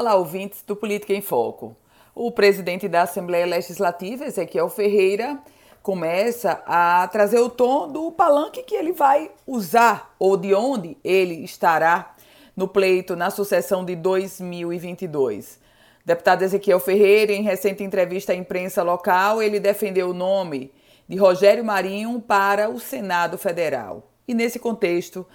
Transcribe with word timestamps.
Olá, 0.00 0.14
ouvintes 0.14 0.62
do 0.64 0.76
Política 0.76 1.12
em 1.12 1.20
Foco. 1.20 1.76
O 2.14 2.30
presidente 2.30 2.86
da 2.86 3.02
Assembleia 3.02 3.44
Legislativa, 3.44 4.26
Ezequiel 4.26 4.68
Ferreira, 4.68 5.36
começa 5.82 6.62
a 6.64 7.08
trazer 7.08 7.40
o 7.40 7.50
tom 7.50 7.90
do 7.90 8.12
palanque 8.12 8.62
que 8.62 8.76
ele 8.76 8.92
vai 8.92 9.28
usar 9.44 10.14
ou 10.16 10.36
de 10.36 10.54
onde 10.54 10.96
ele 11.02 11.42
estará 11.42 12.14
no 12.56 12.68
pleito 12.68 13.16
na 13.16 13.28
sucessão 13.28 13.84
de 13.84 13.96
2022. 13.96 15.58
Deputado 16.04 16.42
Ezequiel 16.42 16.78
Ferreira, 16.78 17.32
em 17.32 17.42
recente 17.42 17.82
entrevista 17.82 18.30
à 18.32 18.36
imprensa 18.36 18.84
local, 18.84 19.42
ele 19.42 19.58
defendeu 19.58 20.10
o 20.10 20.14
nome 20.14 20.72
de 21.08 21.16
Rogério 21.16 21.64
Marinho 21.64 22.20
para 22.20 22.70
o 22.70 22.78
Senado 22.78 23.36
Federal. 23.36 24.08
E 24.28 24.34
nesse 24.34 24.60
contexto, 24.60 25.26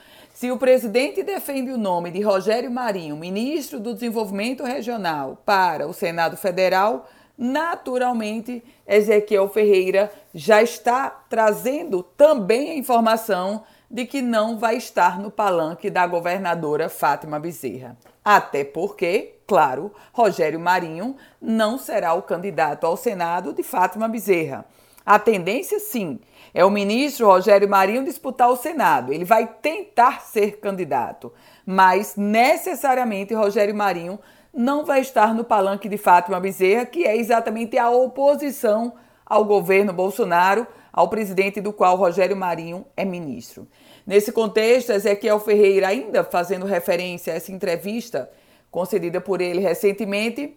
se 0.44 0.52
o 0.52 0.57
presidente 0.57 1.23
defende 1.23 1.71
o 1.71 1.78
nome 1.78 2.12
de 2.12 2.20
Rogério 2.20 2.70
Marinho, 2.70 3.16
ministro 3.16 3.80
do 3.80 3.94
Desenvolvimento 3.94 4.62
Regional, 4.62 5.41
para 5.46 5.88
o 5.88 5.94
Senado 5.94 6.36
Federal, 6.36 7.08
naturalmente 7.38 8.62
Ezequiel 8.86 9.48
Ferreira 9.48 10.12
já 10.36 10.62
está 10.62 11.09
trazendo 11.30 12.03
também 12.03 12.72
a 12.72 12.76
informação 12.76 13.64
de 13.90 14.05
que 14.05 14.22
não 14.22 14.59
vai 14.59 14.76
estar 14.76 15.17
no 15.17 15.31
palanque 15.31 15.90
da 15.90 16.05
governadora 16.05 16.89
Fátima 16.89 17.39
Bezerra. 17.39 17.95
Até 18.22 18.66
porque, 18.66 19.36
claro, 19.48 19.94
Rogério 20.12 20.59
Marinho 20.59 21.16
não 21.41 21.78
será 21.78 22.16
o 22.16 22.22
candidato 22.22 22.86
ao 22.86 22.98
Senado 22.98 23.53
de 23.53 23.64
Fátima 23.64 24.09
Bezerra. 24.09 24.66
A 25.05 25.20
tendência, 25.20 25.80
sim, 25.80 26.20
é 26.53 26.63
o 26.63 26.70
ministro 26.70 27.27
Rogério 27.27 27.67
Marinho 27.67 28.05
disputar 28.05 28.49
o 28.49 28.55
Senado. 28.55 29.11
Ele 29.11 29.25
vai 29.25 29.48
tentar 29.61 30.21
ser 30.21 30.59
candidato, 30.59 31.34
mas 31.66 32.16
necessariamente 32.16 33.34
Rogério 33.34 33.75
Marinho 33.75 34.20
não 34.53 34.85
vai 34.85 35.02
estar 35.02 35.34
no 35.34 35.44
palanque 35.44 35.89
de 35.89 35.97
Fátima 35.97 36.39
Bezerra, 36.39 36.85
que 36.85 37.05
é 37.05 37.17
exatamente 37.17 37.78
a 37.78 37.89
oposição 37.89 38.94
ao 39.25 39.44
governo 39.44 39.91
Bolsonaro, 39.91 40.67
ao 40.91 41.09
presidente 41.09 41.59
do 41.59 41.73
qual 41.73 41.97
Rogério 41.97 42.38
Marinho 42.38 42.85
é 42.95 43.03
ministro. 43.03 43.67
Nesse 44.06 44.31
contexto, 44.31 44.91
Ezequiel 44.91 45.39
Ferreira, 45.39 45.88
ainda 45.88 46.23
fazendo 46.23 46.66
referência 46.66 47.33
a 47.33 47.38
essa 47.38 47.52
entrevista 47.52 48.30
concedida 48.69 49.19
por 49.19 49.41
ele 49.41 49.59
recentemente, 49.59 50.56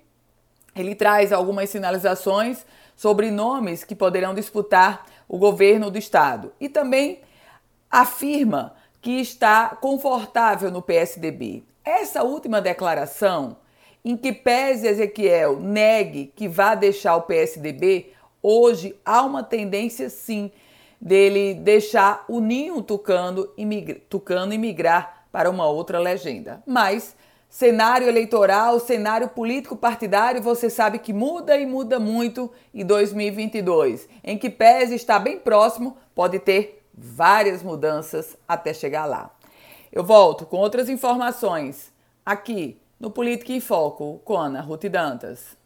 ele 0.75 0.95
traz 0.95 1.33
algumas 1.33 1.71
sinalizações 1.71 2.67
sobre 2.97 3.31
nomes 3.31 3.85
que 3.85 3.95
poderão 3.95 4.35
disputar 4.35 5.07
o 5.29 5.39
governo 5.39 5.91
do 5.91 5.99
estado 5.99 6.53
e 6.59 6.69
também 6.69 7.21
afirma 7.91 8.75
que 9.01 9.21
está 9.21 9.69
confortável 9.81 10.71
no 10.71 10.83
PSDB. 10.83 11.63
Essa 11.85 12.25
última 12.25 12.61
declaração, 12.61 13.59
em 14.05 14.17
que 14.17 14.33
pese 14.33 14.89
Ezequiel 14.89 15.61
negue 15.61 16.33
que 16.35 16.49
vá 16.49 16.75
deixar 16.75 17.15
o 17.17 17.23
PSDB, 17.23 18.13
hoje 18.43 18.99
há 19.05 19.23
uma 19.23 19.43
tendência 19.43 20.09
sim 20.09 20.51
dele 21.01 21.55
deixar 21.55 22.25
o 22.27 22.41
ninho 22.41 22.83
tucano, 22.83 23.49
tucano 24.09 24.53
e 24.53 24.59
migrar 24.59 25.27
para 25.31 25.51
uma 25.51 25.67
outra 25.67 25.99
legenda. 25.99 26.63
Mas 26.67 27.15
cenário 27.57 28.07
eleitoral, 28.07 28.79
cenário 28.79 29.31
político 29.31 29.75
partidário, 29.75 30.43
você 30.43 30.69
sabe 30.69 30.99
que 30.99 31.11
muda 31.11 31.57
e 31.57 31.65
muda 31.65 31.99
muito 31.99 32.53
em 32.75 32.85
2022. 32.85 34.07
Em 34.23 34.37
que 34.37 34.51
pese 34.51 34.95
está 34.95 35.19
bem 35.19 35.39
próximo, 35.39 35.97
pode 36.15 36.39
ter 36.39 36.85
várias 36.93 37.63
mudanças 37.63 38.37
até 38.47 38.75
chegar 38.75 39.07
lá. 39.07 39.35
Eu 39.91 40.05
volto 40.05 40.45
com 40.45 40.59
outras 40.59 40.91
informações 40.91 41.91
aqui 42.27 42.79
no 43.01 43.11
Política 43.11 43.55
em 43.55 43.61
Foco 43.61 44.21
com 44.23 44.37
Ana 44.37 44.61
Ruth 44.61 44.85
Dantas. 44.85 45.57